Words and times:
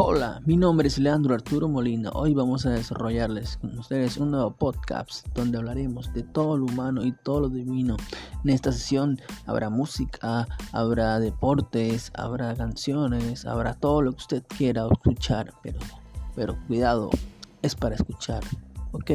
Hola, 0.00 0.40
mi 0.46 0.56
nombre 0.56 0.86
es 0.86 0.96
Leandro 0.98 1.34
Arturo 1.34 1.66
Molina. 1.66 2.10
Hoy 2.14 2.32
vamos 2.32 2.64
a 2.64 2.70
desarrollarles 2.70 3.56
con 3.56 3.76
ustedes 3.80 4.16
un 4.16 4.30
nuevo 4.30 4.52
podcast 4.52 5.26
donde 5.34 5.58
hablaremos 5.58 6.14
de 6.14 6.22
todo 6.22 6.56
lo 6.56 6.66
humano 6.66 7.04
y 7.04 7.10
todo 7.10 7.40
lo 7.40 7.48
divino. 7.48 7.96
En 8.44 8.50
esta 8.50 8.70
sesión 8.70 9.20
habrá 9.44 9.70
música, 9.70 10.46
habrá 10.70 11.18
deportes, 11.18 12.12
habrá 12.14 12.54
canciones, 12.54 13.44
habrá 13.44 13.74
todo 13.74 14.02
lo 14.02 14.12
que 14.12 14.18
usted 14.18 14.42
quiera 14.56 14.86
escuchar, 14.88 15.52
pero, 15.64 15.80
pero 16.36 16.56
cuidado, 16.68 17.10
es 17.62 17.74
para 17.74 17.96
escuchar, 17.96 18.44
¿ok? 18.92 19.10